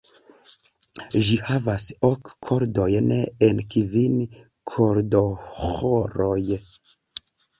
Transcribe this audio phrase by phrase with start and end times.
[1.27, 3.13] Ĝi havas ok kordojn
[3.49, 4.17] en kvin
[4.73, 6.41] kordoĥoroj.